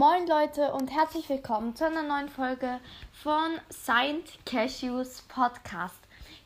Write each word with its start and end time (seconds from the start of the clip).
Moin 0.00 0.26
Leute 0.26 0.72
und 0.72 0.90
herzlich 0.90 1.28
willkommen 1.28 1.76
zu 1.76 1.84
einer 1.84 2.02
neuen 2.02 2.30
Folge 2.30 2.80
von 3.12 3.60
Saint 3.68 4.24
Cashews 4.46 5.20
Podcast. 5.28 5.98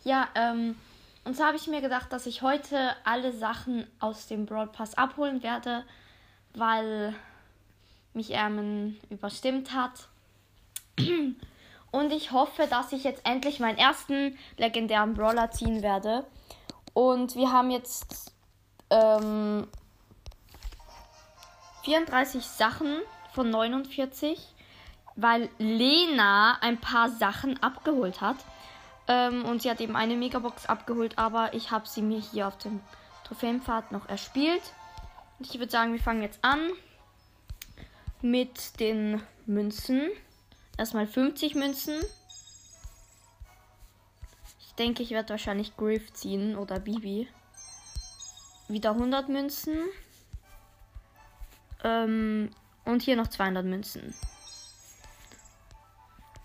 Ja, 0.02 0.26
ähm, 0.34 0.74
und 1.22 1.36
so 1.36 1.44
habe 1.44 1.56
ich 1.56 1.68
mir 1.68 1.80
gedacht, 1.80 2.12
dass 2.12 2.26
ich 2.26 2.42
heute 2.42 2.96
alle 3.04 3.32
Sachen 3.32 3.86
aus 4.00 4.26
dem 4.26 4.44
Broad 4.44 4.72
Pass 4.72 4.98
abholen 4.98 5.44
werde, 5.44 5.84
weil 6.54 7.14
mich 8.12 8.32
Ermen 8.32 8.98
überstimmt 9.08 9.72
hat. 9.72 10.08
Und 10.98 12.12
ich 12.12 12.32
hoffe, 12.32 12.66
dass 12.66 12.90
ich 12.90 13.04
jetzt 13.04 13.24
endlich 13.24 13.60
meinen 13.60 13.78
ersten 13.78 14.36
legendären 14.56 15.14
Brawler 15.14 15.52
ziehen 15.52 15.80
werde. 15.80 16.26
Und 16.92 17.36
wir 17.36 17.52
haben 17.52 17.70
jetzt 17.70 18.32
ähm, 18.90 19.68
34 21.84 22.44
Sachen 22.44 22.96
von 23.34 23.50
49, 23.50 24.38
weil 25.16 25.48
Lena 25.58 26.58
ein 26.60 26.80
paar 26.80 27.10
Sachen 27.10 27.62
abgeholt 27.62 28.20
hat. 28.20 28.36
Ähm, 29.06 29.44
und 29.44 29.62
sie 29.62 29.70
hat 29.70 29.80
eben 29.80 29.96
eine 29.96 30.16
Megabox 30.16 30.66
abgeholt, 30.66 31.18
aber 31.18 31.52
ich 31.52 31.70
habe 31.70 31.86
sie 31.86 32.02
mir 32.02 32.18
hier 32.18 32.48
auf 32.48 32.56
dem 32.58 32.80
Trophäenpfad 33.24 33.92
noch 33.92 34.08
erspielt. 34.08 34.62
Und 35.38 35.46
ich 35.46 35.58
würde 35.58 35.70
sagen, 35.70 35.92
wir 35.92 36.00
fangen 36.00 36.22
jetzt 36.22 36.38
an 36.42 36.70
mit 38.22 38.80
den 38.80 39.20
Münzen. 39.46 40.08
Erstmal 40.78 41.06
50 41.06 41.54
Münzen. 41.54 42.00
Ich 44.60 44.74
denke, 44.74 45.02
ich 45.02 45.10
werde 45.10 45.30
wahrscheinlich 45.30 45.76
Griff 45.76 46.12
ziehen 46.14 46.56
oder 46.56 46.80
Bibi. 46.80 47.28
Wieder 48.68 48.92
100 48.92 49.28
Münzen. 49.28 49.76
Ähm, 51.84 52.50
und 52.84 53.02
hier 53.02 53.16
noch 53.16 53.28
200 53.28 53.64
Münzen. 53.64 54.14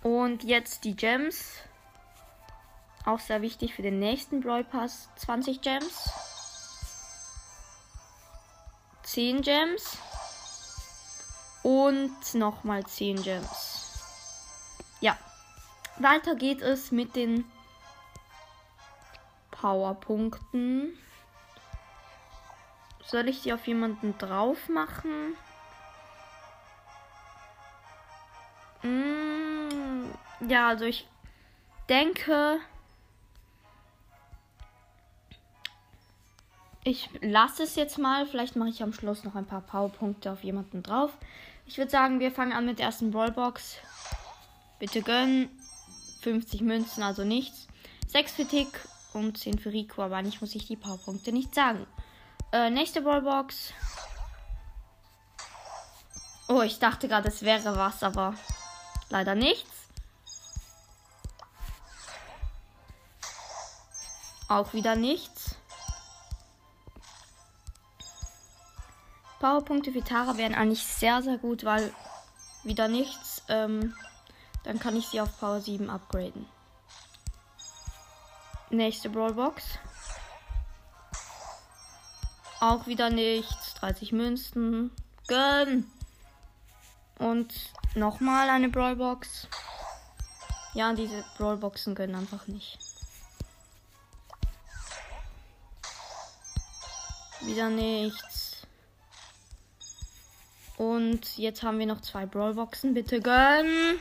Und 0.01 0.43
jetzt 0.43 0.85
die 0.85 0.95
Gems. 0.95 1.55
Auch 3.05 3.19
sehr 3.19 3.41
wichtig 3.41 3.73
für 3.73 3.81
den 3.81 3.99
nächsten 3.99 4.41
Brawl 4.41 4.63
Pass. 4.63 5.09
20 5.17 5.61
Gems. 5.61 6.09
10 9.03 9.41
Gems. 9.41 9.97
Und 11.63 12.33
nochmal 12.35 12.85
10 12.85 13.21
Gems. 13.23 13.89
Ja. 15.01 15.17
Weiter 15.97 16.35
geht 16.35 16.61
es 16.61 16.91
mit 16.91 17.15
den 17.17 17.43
Powerpunkten. 19.51 20.97
Soll 23.05 23.27
ich 23.27 23.41
die 23.41 23.51
auf 23.51 23.67
jemanden 23.67 24.17
drauf 24.17 24.69
machen? 24.69 25.35
Mm, 28.83 30.05
ja, 30.47 30.69
also 30.69 30.85
ich 30.85 31.07
denke, 31.89 32.59
ich 36.83 37.09
lasse 37.21 37.63
es 37.63 37.75
jetzt 37.75 37.97
mal. 37.97 38.25
Vielleicht 38.25 38.55
mache 38.55 38.69
ich 38.69 38.81
am 38.81 38.93
Schluss 38.93 39.23
noch 39.23 39.35
ein 39.35 39.45
paar 39.45 39.61
Powerpunkte 39.61 40.31
auf 40.31 40.43
jemanden 40.43 40.83
drauf. 40.83 41.11
Ich 41.65 41.77
würde 41.77 41.91
sagen, 41.91 42.19
wir 42.19 42.31
fangen 42.31 42.53
an 42.53 42.65
mit 42.65 42.79
der 42.79 42.87
ersten 42.87 43.11
Brawlbox. 43.11 43.77
Bitte 44.79 45.01
gönnen. 45.01 45.49
50 46.21 46.61
Münzen, 46.61 47.03
also 47.03 47.23
nichts. 47.23 47.67
6 48.07 48.31
für 48.31 48.45
Tick 48.45 48.67
und 49.13 49.37
10 49.37 49.59
für 49.59 49.71
Rico, 49.71 50.01
aber 50.01 50.17
eigentlich 50.17 50.41
muss 50.41 50.55
ich 50.55 50.67
die 50.67 50.75
Powerpunkte 50.75 51.31
nicht 51.31 51.53
sagen. 51.55 51.85
Äh, 52.51 52.69
nächste 52.69 53.01
Ballbox. 53.01 53.73
Oh, 56.47 56.61
ich 56.61 56.79
dachte 56.79 57.07
gerade, 57.07 57.27
es 57.27 57.43
wäre 57.43 57.75
was, 57.77 58.01
aber 58.01 58.33
leider 59.09 59.35
nichts. 59.35 59.87
Auch 64.47 64.73
wieder 64.73 64.95
nichts. 64.95 65.55
Powerpunkte 69.39 69.91
für 69.91 70.03
Tara 70.03 70.37
wären 70.37 70.55
eigentlich 70.55 70.83
sehr, 70.83 71.21
sehr 71.21 71.37
gut, 71.37 71.63
weil 71.63 71.93
wieder 72.63 72.87
nichts. 72.87 73.41
Ähm, 73.47 73.95
dann 74.63 74.79
kann 74.79 74.95
ich 74.95 75.07
sie 75.07 75.21
auf 75.21 75.39
Power 75.39 75.61
7 75.61 75.89
upgraden. 75.89 76.45
Nächste 78.69 79.09
Brawlbox. 79.09 79.63
Auch 82.59 82.87
wieder 82.87 83.09
nichts. 83.09 83.75
30 83.75 84.11
Münzen. 84.11 84.91
Gönn. 85.27 85.89
Und 87.17 87.53
nochmal 87.95 88.49
eine 88.49 88.69
Brawlbox. 88.69 89.47
Ja, 90.73 90.93
diese 90.93 91.23
Brawlboxen 91.37 91.95
gönnen 91.95 92.15
einfach 92.15 92.47
nicht. 92.47 92.77
Wieder 97.41 97.69
nichts. 97.69 98.67
Und 100.77 101.37
jetzt 101.37 101.63
haben 101.63 101.79
wir 101.79 101.85
noch 101.85 102.01
zwei 102.01 102.25
Brawlboxen. 102.25 102.93
Bitte 102.93 103.19
gönnen. 103.21 103.99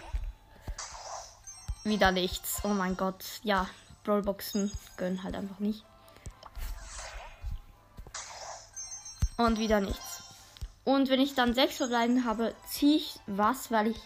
Wieder 1.85 2.13
nichts. 2.13 2.61
Oh 2.65 2.69
mein 2.69 2.97
Gott. 2.97 3.25
Ja, 3.43 3.69
Brawlboxen 4.05 4.71
gönnen 4.97 5.23
halt 5.23 5.35
einfach 5.35 5.59
nicht. 5.59 5.85
Und 9.37 9.59
wieder 9.59 9.81
nichts. 9.81 10.18
Und 10.89 11.11
wenn 11.11 11.21
ich 11.21 11.35
dann 11.35 11.53
sechs 11.53 11.77
verbleiben 11.77 12.25
habe, 12.25 12.55
ziehe 12.67 12.97
ich 12.97 13.21
was, 13.27 13.71
weil 13.71 13.89
ich 13.89 14.01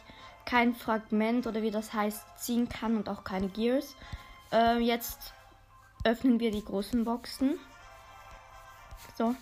kein 0.45 0.75
Fragment 0.75 1.47
oder 1.47 1.63
wie 1.63 1.71
das 1.71 1.93
heißt 1.93 2.25
ziehen 2.37 2.69
kann 2.69 2.97
und 2.97 3.09
auch 3.09 3.23
keine 3.23 3.49
Gears. 3.49 3.95
Äh, 4.51 4.79
jetzt 4.81 5.33
öffnen 6.03 6.41
wir 6.41 6.51
die 6.51 6.65
großen 6.65 7.05
Boxen. 7.05 7.57
So. 9.17 9.37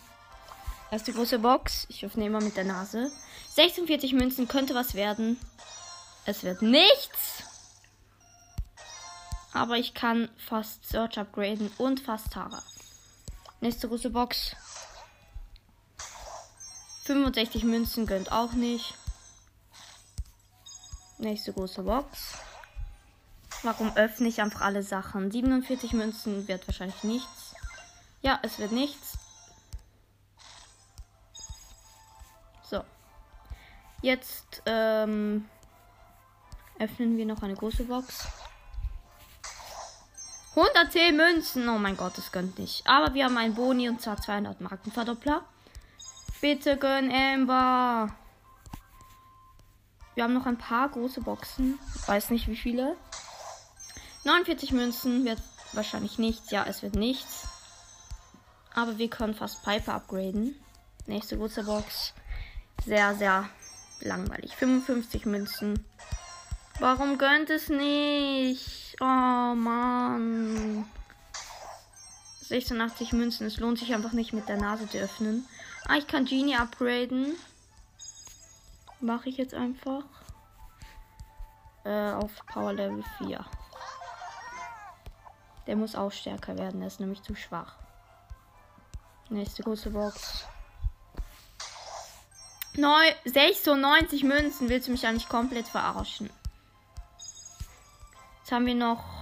Erste 0.91 1.15
große 1.15 1.39
Box. 1.39 1.87
Ich 1.89 2.05
öffne 2.05 2.27
immer 2.27 2.43
mit 2.43 2.59
der 2.59 2.65
Nase. 2.65 3.11
46 3.55 4.13
Münzen 4.13 4.47
könnte 4.47 4.75
was 4.75 4.93
werden. 4.93 5.41
Es 6.27 6.45
wird 6.45 6.61
nichts. 6.61 7.43
Aber 9.55 9.79
ich 9.79 9.95
kann 9.95 10.29
fast 10.37 10.87
Search 10.87 11.19
upgraden 11.19 11.73
und 11.79 12.01
fast 12.01 12.35
Tara. 12.35 12.63
Nächste 13.63 13.89
große 13.89 14.11
Box. 14.11 14.55
65 17.11 17.65
Münzen 17.65 18.07
gönnt 18.07 18.31
auch 18.31 18.53
nicht. 18.53 18.95
Nächste 21.19 21.53
große 21.53 21.83
Box. 21.83 22.35
Warum 23.65 23.97
öffne 23.97 24.29
ich 24.29 24.41
einfach 24.41 24.61
alle 24.61 24.85
Sachen? 24.85 25.29
47 25.29 25.93
Münzen 25.93 26.47
wird 26.47 26.69
wahrscheinlich 26.69 27.03
nichts. 27.03 27.57
Ja, 28.23 28.39
es 28.43 28.61
wird 28.61 28.71
nichts. 28.71 29.19
So. 32.63 32.85
Jetzt 34.03 34.63
ähm, 34.67 35.49
öffnen 36.79 37.17
wir 37.17 37.27
noch 37.27 37.43
eine 37.43 37.55
große 37.55 37.85
Box. 37.87 38.29
110 40.55 41.17
Münzen. 41.17 41.69
Oh 41.69 41.79
mein 41.79 41.97
Gott, 41.97 42.17
das 42.17 42.31
gönnt 42.31 42.61
nicht. 42.61 42.87
Aber 42.87 43.15
wir 43.15 43.25
haben 43.25 43.37
einen 43.37 43.57
Boni 43.57 43.89
und 43.89 44.01
zwar 44.01 44.17
200 44.17 44.61
Markenverdoppler. 44.61 45.45
Bitte 46.41 46.77
gönn 46.79 47.13
Amber. 47.13 48.09
Wir 50.15 50.25
haben 50.25 50.35
noch 50.35 50.47
ein 50.47 50.59
paar 50.59 50.89
große 50.89 51.21
Boxen. 51.21 51.79
Weiß 52.07 52.31
nicht 52.31 52.49
wie 52.49 52.57
viele. 52.57 52.97
49 54.25 54.73
Münzen 54.73 55.25
wird 55.25 55.41
wahrscheinlich 55.73 56.19
nichts. 56.19 56.51
Ja, 56.51 56.65
es 56.67 56.83
wird 56.83 56.95
nichts. 56.95 57.47
Aber 58.75 58.99
wir 58.99 59.11
können 59.11 59.35
fast 59.35 59.63
Piper 59.63 59.95
upgraden. 59.95 60.55
Nächste 61.07 61.37
große 61.37 61.65
Box. 61.65 62.15
Sehr, 62.85 63.15
sehr 63.15 63.49
langweilig. 64.01 64.57
55 64.57 65.27
Münzen. 65.27 65.85
Warum 66.79 67.19
gönnt 67.19 67.51
es 67.51 67.69
nicht? 67.69 68.97
Oh 69.01 69.05
Mann. 69.05 70.87
86 72.51 73.13
Münzen. 73.13 73.47
Es 73.47 73.59
lohnt 73.59 73.79
sich 73.79 73.95
einfach 73.95 74.13
nicht 74.13 74.33
mit 74.33 74.49
der 74.49 74.57
Nase 74.57 74.89
zu 74.89 74.99
öffnen. 74.99 75.47
Ah, 75.87 75.97
ich 75.97 76.07
kann 76.07 76.25
Genie 76.25 76.57
upgraden. 76.57 77.35
Mache 79.01 79.29
ich 79.29 79.37
jetzt 79.37 79.55
einfach. 79.55 80.05
Äh, 81.85 82.13
auf 82.13 82.31
Power 82.47 82.73
Level 82.73 83.03
4. 83.19 83.45
Der 85.67 85.77
muss 85.77 85.95
auch 85.95 86.13
stärker 86.13 86.59
werden, 86.59 86.81
der 86.81 86.89
ist 86.89 87.01
nämlich 87.01 87.23
zu 87.23 87.35
schwach. 87.35 87.77
Nächste 89.29 89.63
große 89.63 89.91
Box. 89.91 90.45
Neu 92.77 93.13
96 93.27 94.25
Münzen. 94.25 94.69
Willst 94.69 94.89
du 94.89 94.93
mich 94.93 95.07
eigentlich 95.07 95.29
komplett 95.29 95.69
verarschen? 95.69 96.29
Jetzt 98.41 98.51
haben 98.51 98.67
wir 98.67 98.75
noch, 98.75 99.20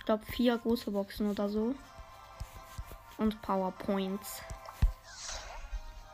ich 0.00 0.06
glaube, 0.06 0.24
vier 0.26 0.58
große 0.58 0.90
Boxen 0.90 1.30
oder 1.30 1.48
so. 1.48 1.74
Und 3.18 3.40
Powerpoints. 3.42 4.40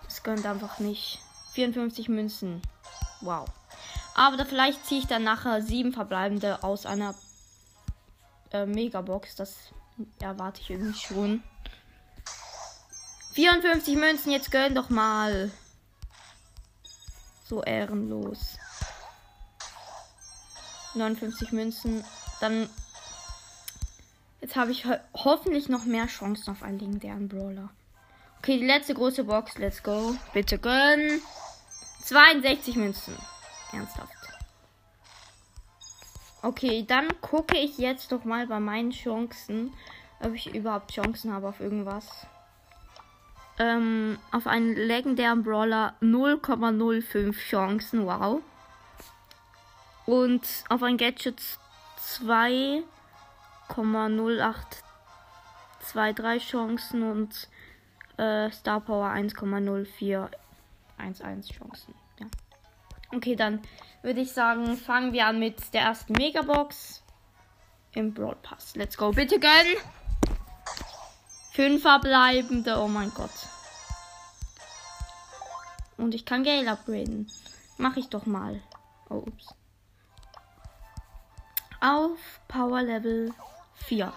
Es 0.07 0.23
gönnt 0.23 0.45
einfach 0.45 0.81
nicht. 0.81 1.21
54 1.53 2.09
Münzen. 2.09 2.61
Wow. 3.21 3.49
Aber 4.15 4.37
da 4.37 4.45
vielleicht 4.45 4.85
ziehe 4.87 5.01
ich 5.01 5.07
dann 5.07 5.25
nachher 5.25 5.63
sieben 5.63 5.93
verbleibende 5.93 6.63
aus 6.63 6.85
einer 6.85 7.15
äh, 8.51 8.67
Megabox. 8.67 9.37
Das 9.37 9.57
erwarte 10.21 10.61
ich 10.61 10.71
irgendwie 10.71 10.99
schon. 10.99 11.43
54 13.35 13.97
Münzen, 13.97 14.33
jetzt 14.33 14.51
gönn 14.51 14.75
doch 14.75 14.91
mal. 14.91 15.51
So 17.49 17.63
ehrenlos. 17.63 18.57
59 20.95 21.53
Münzen. 21.53 22.05
Dann. 22.41 22.69
Jetzt 24.47 24.55
habe 24.55 24.71
ich 24.71 24.87
ho 24.87 24.95
hoffentlich 25.13 25.69
noch 25.69 25.87
mehr 25.87 26.07
Chancen 26.07 26.53
auf 26.53 26.63
einen 26.63 26.79
legendären 26.79 27.27
Brawler. 27.27 27.69
Okay, 28.39 28.61
die 28.61 28.65
letzte 28.65 28.95
große 28.95 29.25
Box. 29.25 29.59
Let's 29.59 29.83
go. 29.83 30.15
Bitte 30.35 30.57
gönnen. 30.57 31.21
62 32.05 32.77
Münzen. 32.77 33.17
Ernsthaft. 33.73 34.13
Okay, 36.43 36.85
dann 36.87 37.09
gucke 37.21 37.59
ich 37.59 37.77
jetzt 37.79 38.13
doch 38.13 38.23
mal 38.23 38.47
bei 38.47 38.61
meinen 38.61 38.93
Chancen, 38.93 39.73
ob 40.21 40.33
ich 40.35 40.55
überhaupt 40.55 40.93
Chancen 40.93 41.33
habe 41.33 41.49
auf 41.49 41.59
irgendwas. 41.59 42.07
Ähm, 43.59 44.17
auf 44.31 44.47
einen 44.47 44.77
legendären 44.77 45.43
Brawler 45.43 45.97
0,05 46.01 47.33
Chancen. 47.33 48.07
Wow. 48.07 48.43
Und 50.07 50.47
auf 50.69 50.85
ein 50.85 50.99
Gadget 50.99 51.43
2,0823 53.71 56.39
Chancen 56.39 57.03
und 57.03 57.49
äh, 58.17 58.51
Star 58.51 58.81
Power 58.81 59.09
1,0411 59.09 60.31
Chancen. 61.53 61.95
Ja. 62.19 62.27
Okay, 63.15 63.37
dann 63.37 63.61
würde 64.03 64.21
ich 64.21 64.33
sagen, 64.33 64.77
fangen 64.77 65.13
wir 65.13 65.27
an 65.27 65.39
mit 65.39 65.75
der 65.75 65.83
ersten 65.83 66.15
Megabox 66.15 67.03
im 67.93 68.15
Brawl 68.15 68.37
Pass. 68.43 68.75
Let's 68.77 68.97
go, 68.97 69.11
bitte 69.11 69.39
gönnen. 69.39 69.77
Fünf 71.53 71.83
verbleibende, 71.83 72.79
oh 72.79 72.89
mein 72.89 73.13
Gott. 73.15 73.31
Und 75.97 76.15
ich 76.15 76.27
kann 76.27 76.45
Gale 76.45 76.71
upgraden. 76.71 77.31
Mach 77.79 77.97
ich 77.97 78.09
doch 78.09 78.27
mal. 78.27 78.63
Oh, 79.09 79.25
ups 79.27 79.55
auf 81.81 82.41
Power 82.49 82.83
Level 82.83 83.33
4. 83.87 84.13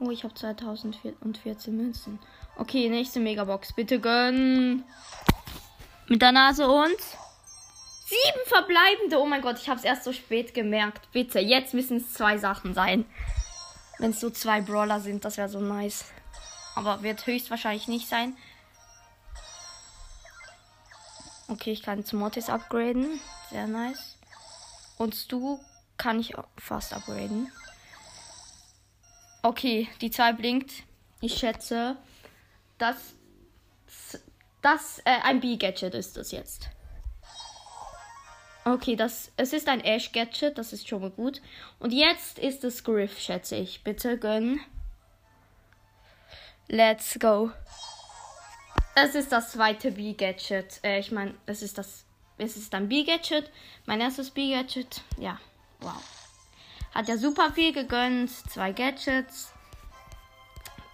Oh, 0.00 0.10
ich 0.10 0.24
habe 0.24 0.34
2014 0.34 1.76
Münzen. 1.76 2.18
Okay, 2.56 2.88
nächste 2.88 3.20
Megabox. 3.20 3.72
Bitte 3.72 4.00
gönn. 4.00 4.84
Mit 6.08 6.22
der 6.22 6.32
Nase 6.32 6.68
und. 6.68 6.98
Sieben 8.06 8.46
verbleibende. 8.46 9.18
Oh 9.18 9.26
mein 9.26 9.40
Gott, 9.40 9.58
ich 9.58 9.68
habe 9.68 9.78
es 9.78 9.84
erst 9.84 10.04
so 10.04 10.12
spät 10.12 10.54
gemerkt. 10.54 11.10
Bitte, 11.12 11.40
jetzt 11.40 11.74
müssen 11.74 11.96
es 11.96 12.12
zwei 12.12 12.38
Sachen 12.38 12.74
sein. 12.74 13.06
Wenn 13.98 14.10
es 14.10 14.20
so 14.20 14.30
zwei 14.30 14.60
Brawler 14.60 15.00
sind, 15.00 15.24
das 15.24 15.36
wäre 15.36 15.48
so 15.48 15.60
nice. 15.60 16.04
Aber 16.74 17.02
wird 17.02 17.26
höchstwahrscheinlich 17.26 17.88
nicht 17.88 18.08
sein. 18.08 18.36
Okay, 21.48 21.72
ich 21.72 21.82
kann 21.82 22.04
zum 22.04 22.18
Mortis 22.18 22.50
upgraden. 22.50 23.20
Sehr 23.50 23.66
nice. 23.66 24.16
Und 24.98 25.14
Stu 25.14 25.58
kann 25.96 26.20
ich 26.20 26.34
fast 26.58 26.92
upgraden. 26.92 27.50
Okay, 29.42 29.88
die 30.00 30.10
2 30.10 30.32
blinkt. 30.32 30.84
Ich 31.20 31.34
schätze, 31.34 31.96
dass 32.78 33.14
das 34.62 35.00
äh, 35.00 35.20
ein 35.22 35.40
B-Gadget 35.40 35.94
ist 35.94 36.16
das 36.16 36.32
jetzt. 36.32 36.70
Okay, 38.64 38.96
das 38.96 39.30
es 39.36 39.52
ist 39.52 39.68
ein 39.68 39.80
Ash-Gadget, 39.80 40.56
das 40.56 40.72
ist 40.72 40.88
schon 40.88 41.02
mal 41.02 41.10
gut. 41.10 41.42
Und 41.78 41.92
jetzt 41.92 42.38
ist 42.38 42.64
es 42.64 42.82
Griff, 42.82 43.18
schätze 43.18 43.56
ich. 43.56 43.84
Bitte 43.84 44.18
gönn. 44.18 44.60
Let's 46.68 47.18
go. 47.18 47.50
Es 48.94 49.14
ist 49.14 49.32
das 49.32 49.52
zweite 49.52 49.92
B-Gadget. 49.92 50.80
Äh, 50.82 51.00
ich 51.00 51.12
meine, 51.12 51.34
es 51.44 51.60
ist 51.60 51.76
das. 51.76 52.06
Es 52.38 52.56
ist 52.56 52.74
ein 52.74 52.88
B-Gadget. 52.88 53.50
Mein 53.84 54.00
erstes 54.00 54.30
B-Gadget. 54.30 55.02
Ja, 55.18 55.38
wow. 55.80 56.02
Hat 56.94 57.08
ja 57.08 57.16
super 57.16 57.52
viel 57.52 57.72
gegönnt. 57.72 58.30
Zwei 58.50 58.72
Gadgets. 58.72 59.52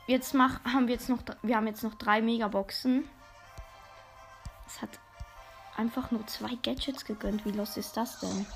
Jetzt 0.07 0.35
mach, 0.35 0.65
haben 0.65 0.89
wir 0.89 0.95
jetzt 0.95 1.09
noch. 1.09 1.19
Wir 1.43 1.57
haben 1.57 1.67
jetzt 1.67 1.83
noch 1.85 1.95
drei 1.95 2.23
Megaboxen. 2.23 3.09
Es 4.67 4.81
hat 4.81 4.91
einfach 5.77 6.11
nur 6.11 6.27
zwei 6.27 6.55
Gadgets 6.63 7.05
gegönnt. 7.05 7.45
Wie 7.45 7.53
los 7.53 7.77
ist 7.77 7.97
das 7.97 8.21
denn? 8.21 8.47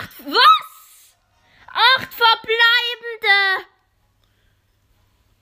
Acht. 0.00 0.26
Was? 0.26 1.16
Acht 1.96 2.14
verbleibende. 2.14 3.66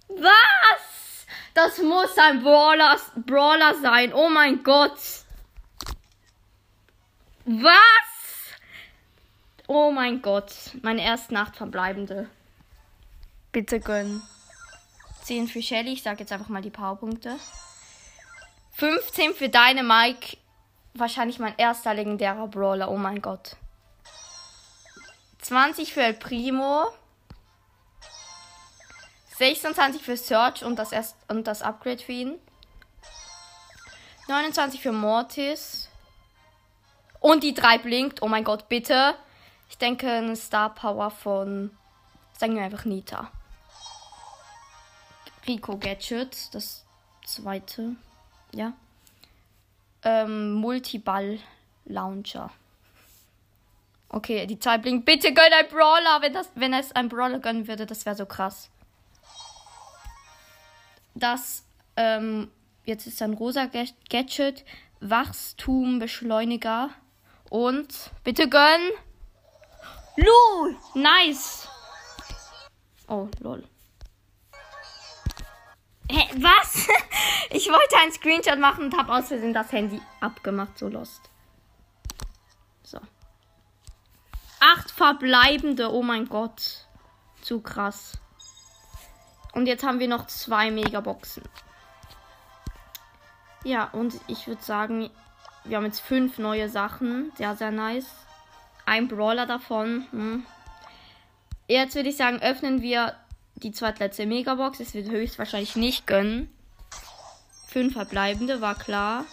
Was? 0.09 1.27
Das 1.55 1.79
muss 1.79 2.19
ein 2.19 2.43
Brawler, 2.43 2.99
Brawler 3.17 3.75
sein. 3.81 4.13
Oh 4.13 4.29
mein 4.29 4.63
Gott. 4.63 4.99
Was? 7.45 8.14
Oh 9.67 9.91
mein 9.91 10.21
Gott. 10.21 10.53
Meine 10.83 11.03
erste 11.03 11.33
Nacht 11.33 11.57
verbleibende. 11.57 12.29
Bitte 13.51 13.81
gönnen. 13.81 14.23
10 15.23 15.49
für 15.49 15.63
Shelly. 15.63 15.95
Ich 15.95 16.03
sage 16.03 16.21
jetzt 16.21 16.33
einfach 16.33 16.49
mal 16.49 16.61
die 16.61 16.71
Powerpunkte. 16.71 17.39
15 18.73 19.35
für 19.35 19.49
deine 19.49 19.83
Mike. 19.83 20.37
Wahrscheinlich 20.93 21.39
mein 21.39 21.57
erster 21.57 21.95
legendärer 21.95 22.47
Brawler. 22.49 22.91
Oh 22.91 22.99
mein 22.99 23.23
Gott. 23.23 23.57
20 25.41 25.93
für 25.95 26.03
El 26.03 26.15
Primo. 26.15 26.87
26 29.39 30.03
für 30.03 30.17
Search 30.17 30.63
und 30.63 30.77
das, 30.77 30.93
erst, 30.93 31.17
und 31.29 31.47
das 31.47 31.63
Upgrade 31.63 32.03
für 32.03 32.13
ihn. 32.13 32.39
29 34.29 34.81
für 34.81 34.93
Mortis. 34.93 35.89
Und 37.21 37.43
die 37.43 37.55
3 37.55 37.79
blinkt. 37.79 38.23
Oh 38.23 38.29
mein 38.29 38.45
Gott, 38.45 38.69
bitte. 38.69 39.15
Ich 39.69 39.79
denke, 39.79 40.11
eine 40.11 40.37
Star 40.37 40.75
Power 40.75 41.11
von. 41.11 41.71
Sagen 42.39 42.57
wir 42.57 42.63
einfach 42.63 42.85
Nita. 42.85 43.31
Rico 45.47 45.77
Gadget, 45.77 46.55
das 46.55 46.85
zweite. 47.25 47.97
Ja. 48.53 48.73
Ähm, 50.03 50.53
Multiball 50.53 51.39
Launcher. 51.85 52.51
Okay, 54.09 54.47
die 54.47 54.59
2 54.59 54.79
blinkt. 54.79 55.07
Bitte 55.07 55.35
gönn 55.35 55.53
ein 55.53 55.69
Brawler. 55.69 56.23
Wenn, 56.23 56.33
das, 56.33 56.51
wenn 56.55 56.73
es 56.73 56.93
ein 56.93 57.09
Brawler 57.09 57.41
gönnen 57.41 57.67
würde, 57.67 57.87
das 57.87 58.07
wäre 58.07 58.17
so 58.17 58.27
krass 58.27 58.71
das, 61.15 61.65
ähm, 61.97 62.51
jetzt 62.85 63.07
ist 63.07 63.23
ein 63.23 63.35
rosa 63.35 63.71
Gadget, 64.11 64.65
Wachstumbeschleuniger 65.01 66.91
und 67.51 68.11
bitte 68.25 68.49
gönn. 68.49 68.91
Lu, 70.17 70.77
nice. 70.95 71.69
Oh, 73.09 73.29
lol. 73.41 73.65
Hä, 76.11 76.29
was? 76.37 76.89
ich 77.51 77.69
wollte 77.69 77.97
einen 78.01 78.13
Screenshot 78.13 78.59
machen 78.59 78.85
und 78.85 78.97
habe 78.97 79.13
aus 79.13 79.29
Versehen 79.29 79.55
das 79.55 79.73
Handy 79.73 80.01
abgemacht, 80.21 80.79
so 80.79 80.89
lost. 80.89 81.23
So. 82.83 83.01
Acht 84.61 84.91
verbleibende, 84.91 85.93
oh 85.93 86.03
mein 86.03 86.29
Gott. 86.29 86.87
Zu 87.43 87.61
krass. 87.61 88.19
Und 89.53 89.67
jetzt 89.67 89.85
haben 89.85 89.99
wir 89.99 90.09
noch 90.09 90.27
zwei 90.27 90.71
Megaboxen. 90.71 91.43
Ja, 93.65 93.85
und 93.93 94.21
ich 94.27 94.47
würde 94.47 94.63
sagen, 94.63 95.11
wir 95.65 95.77
haben 95.77 95.87
jetzt 95.87 96.01
fünf 96.01 96.39
neue 96.39 96.69
Sachen. 96.69 97.33
Sehr, 97.37 97.57
sehr 97.57 97.71
nice. 97.71 98.24
Ein 98.87 99.09
Brawler 99.09 99.47
davon. 99.47 100.07
Hm. 100.11 100.47
Jetzt 101.69 101.95
würde 101.95 102.11
ich 102.11 102.17
sagen, 102.17 102.41
öffnen 102.41 102.83
wir 102.83 103.15
die 103.57 103.73
zweitletzte 103.73 104.27
Megabox. 104.27 104.81
Es 104.81 104.95
wird 104.95 105.11
höchstwahrscheinlich 105.11 105.77
nicht 105.77 106.07
gönnen. 106.07 106.51
Fünf 107.69 107.95
verbleibende, 107.95 108.61
war 108.61 108.75
klar. 108.75 109.25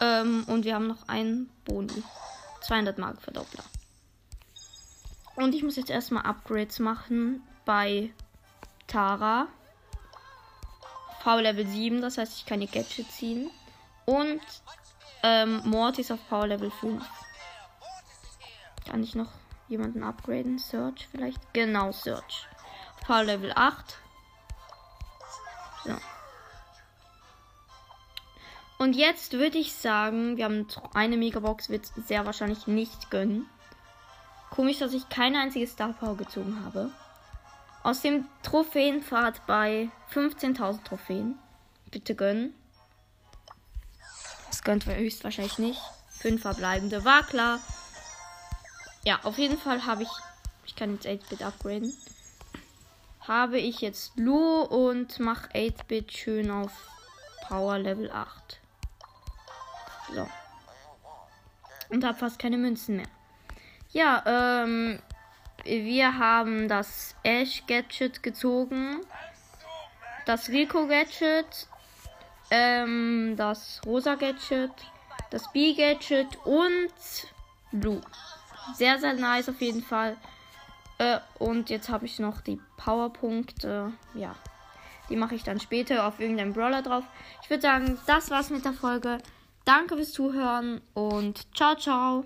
Ähm, 0.00 0.44
und 0.46 0.64
wir 0.64 0.74
haben 0.74 0.86
noch 0.86 1.08
einen 1.08 1.50
Boni. 1.64 2.02
200 2.62 2.98
Mark 2.98 3.20
Verdoppler. 3.20 3.64
Und 5.36 5.54
ich 5.54 5.62
muss 5.62 5.76
jetzt 5.76 5.90
erstmal 5.90 6.24
Upgrades 6.24 6.78
machen 6.78 7.42
bei 7.64 8.10
Tara. 8.86 9.48
Power 11.22 11.42
Level 11.42 11.66
7, 11.66 12.00
das 12.00 12.18
heißt, 12.18 12.38
ich 12.38 12.46
kann 12.46 12.60
die 12.60 12.66
Gadget 12.66 13.10
ziehen. 13.10 13.50
Und 14.06 14.40
ähm, 15.22 15.60
Mortis 15.64 16.10
auf 16.10 16.26
Power 16.28 16.46
Level 16.46 16.70
5. 16.70 17.04
Kann 18.88 19.02
ich 19.02 19.14
noch 19.14 19.30
jemanden 19.68 20.02
upgraden? 20.02 20.58
Search 20.58 21.06
vielleicht? 21.10 21.40
Genau, 21.52 21.92
Search. 21.92 22.46
Power 23.04 23.24
Level 23.24 23.52
8. 23.54 23.98
So. 25.84 25.96
Und 28.78 28.96
jetzt 28.96 29.34
würde 29.34 29.58
ich 29.58 29.74
sagen, 29.74 30.38
wir 30.38 30.46
haben 30.46 30.66
eine 30.94 31.18
Megabox, 31.18 31.68
wird 31.68 31.86
sehr 32.06 32.24
wahrscheinlich 32.24 32.66
nicht 32.66 33.10
gönnen. 33.10 33.46
Komisch, 34.48 34.78
dass 34.78 34.94
ich 34.94 35.08
keine 35.10 35.38
einzige 35.38 35.66
Star 35.66 35.92
Power 35.92 36.16
gezogen 36.16 36.64
habe. 36.64 36.90
Aus 37.82 38.00
dem 38.00 38.26
Trophäenfahrt 38.42 39.46
bei 39.46 39.90
15.000 40.12 40.82
Trophäen. 40.82 41.38
Bitte 41.90 42.14
gönnen. 42.14 42.54
Gönnt 44.64 44.86
wir 44.86 44.96
höchstwahrscheinlich 44.96 45.58
nicht. 45.58 45.80
Fünf 46.10 46.42
verbleibende, 46.42 47.04
war 47.04 47.22
klar. 47.22 47.60
Ja, 49.04 49.20
auf 49.22 49.38
jeden 49.38 49.58
Fall 49.58 49.86
habe 49.86 50.02
ich. 50.02 50.10
Ich 50.66 50.76
kann 50.76 50.92
jetzt 50.94 51.06
8-Bit 51.06 51.42
upgraden. 51.42 51.94
Habe 53.26 53.58
ich 53.58 53.80
jetzt 53.80 54.14
Blue 54.16 54.66
und 54.68 55.18
mache 55.18 55.48
8-Bit 55.50 56.12
schön 56.12 56.50
auf 56.50 56.72
Power 57.48 57.78
Level 57.78 58.10
8. 58.10 58.60
So. 60.14 60.28
Und 61.88 62.04
habe 62.04 62.18
fast 62.18 62.38
keine 62.38 62.58
Münzen 62.58 62.96
mehr. 62.96 63.08
Ja, 63.92 64.22
ähm, 64.26 65.00
wir 65.64 66.18
haben 66.18 66.68
das 66.68 67.16
Ash 67.22 67.64
Gadget 67.66 68.22
gezogen, 68.22 69.00
das 70.26 70.48
Rico 70.48 70.86
Gadget, 70.86 71.66
ähm, 72.50 73.34
das 73.36 73.80
Rosa 73.86 74.14
Gadget, 74.14 74.72
das 75.30 75.50
B 75.52 75.74
Gadget 75.74 76.36
und 76.44 76.92
Blue. 77.72 78.00
Sehr, 78.74 78.98
sehr 78.98 79.14
nice 79.14 79.48
auf 79.48 79.60
jeden 79.60 79.82
Fall. 79.82 80.16
Äh, 80.98 81.18
und 81.38 81.70
jetzt 81.70 81.88
habe 81.88 82.06
ich 82.06 82.18
noch 82.18 82.40
die 82.40 82.60
Powerpunkte. 82.76 83.92
Ja, 84.14 84.34
die 85.08 85.16
mache 85.16 85.34
ich 85.34 85.42
dann 85.42 85.60
später 85.60 86.06
auf 86.06 86.20
irgendeinem 86.20 86.52
Brawler 86.52 86.82
drauf. 86.82 87.04
Ich 87.42 87.50
würde 87.50 87.62
sagen, 87.62 87.98
das 88.06 88.30
war's 88.30 88.50
mit 88.50 88.64
der 88.64 88.72
Folge. 88.74 89.18
Danke 89.64 89.96
fürs 89.96 90.12
Zuhören 90.12 90.80
und 90.94 91.46
ciao, 91.56 91.74
ciao. 91.76 92.24